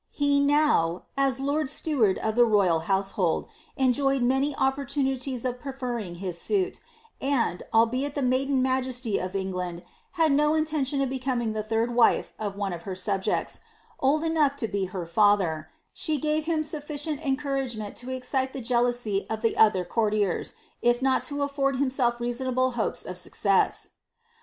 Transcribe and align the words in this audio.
He 0.09 0.39
now, 0.39 1.03
as 1.15 1.39
lord 1.39 1.69
steward 1.69 2.17
of 2.17 2.33
the 2.35 2.43
royal 2.43 2.79
household, 2.89 3.47
enjoyed 3.77 4.23
many 4.23 4.55
oppor 4.55 4.87
uuities 4.87 5.47
of 5.47 5.59
preferring 5.59 6.15
his 6.15 6.41
suit, 6.41 6.79
and, 7.21 7.61
albeit 7.71 8.15
the 8.15 8.23
maiden 8.23 8.63
majesty 8.63 9.19
of 9.19 9.35
England 9.35 9.83
kid 10.17 10.31
no 10.31 10.55
intention 10.55 11.01
of 11.03 11.09
becoming 11.09 11.53
the 11.53 11.61
third 11.61 11.93
wife 11.93 12.33
of 12.39 12.55
one 12.55 12.73
of 12.73 12.81
her 12.81 12.95
subjects, 12.95 13.59
old 13.99 14.23
enough 14.23 14.55
to 14.55 14.67
be 14.67 14.85
her 14.85 15.05
father, 15.05 15.69
she 15.93 16.17
gave 16.17 16.45
him 16.45 16.63
sufficient 16.63 17.23
encouragement 17.23 17.95
to 17.97 18.09
excite 18.09 18.55
ihe 18.55 18.63
jealousy 18.63 19.27
of 19.29 19.43
the 19.43 19.55
other 19.55 19.85
courtiers, 19.85 20.55
if 20.81 21.03
not 21.03 21.23
to 21.23 21.35
afibrd 21.35 21.77
himself 21.77 22.19
reasonable 22.19 22.71
hopes 22.71 23.05
of 23.05 23.19
success. 23.19 23.91